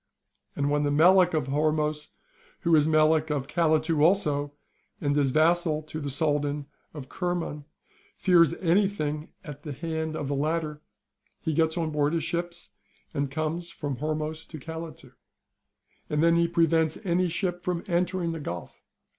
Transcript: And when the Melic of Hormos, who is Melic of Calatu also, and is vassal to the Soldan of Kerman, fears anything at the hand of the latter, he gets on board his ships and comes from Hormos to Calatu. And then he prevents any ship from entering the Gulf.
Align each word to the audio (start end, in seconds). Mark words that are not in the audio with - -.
And 0.55 0.71
when 0.71 0.81
the 0.81 0.89
Melic 0.89 1.35
of 1.35 1.45
Hormos, 1.45 2.09
who 2.61 2.75
is 2.75 2.87
Melic 2.87 3.29
of 3.29 3.45
Calatu 3.47 4.01
also, 4.01 4.51
and 4.99 5.15
is 5.15 5.29
vassal 5.29 5.83
to 5.83 5.99
the 5.99 6.09
Soldan 6.09 6.65
of 6.91 7.07
Kerman, 7.07 7.65
fears 8.17 8.55
anything 8.55 9.29
at 9.43 9.61
the 9.61 9.73
hand 9.73 10.15
of 10.15 10.27
the 10.27 10.33
latter, 10.33 10.81
he 11.39 11.53
gets 11.53 11.77
on 11.77 11.91
board 11.91 12.13
his 12.13 12.23
ships 12.23 12.71
and 13.13 13.29
comes 13.29 13.69
from 13.69 13.97
Hormos 13.97 14.47
to 14.47 14.57
Calatu. 14.57 15.13
And 16.09 16.23
then 16.23 16.35
he 16.35 16.47
prevents 16.47 16.97
any 17.05 17.29
ship 17.29 17.61
from 17.63 17.83
entering 17.85 18.31
the 18.31 18.39
Gulf. 18.39 18.81